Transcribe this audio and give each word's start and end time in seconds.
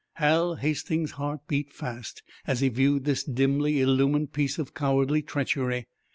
Hal 0.13 0.55
Hastings's 0.55 1.11
heart 1.17 1.41
beat 1.47 1.71
fast 1.71 2.23
as 2.47 2.61
he 2.61 2.69
viewed 2.69 3.05
this 3.05 3.23
dimly 3.23 3.81
illumined 3.81 4.33
piece 4.33 4.57
of 4.57 4.73
cowardly 4.73 5.21
treachery. 5.21 5.85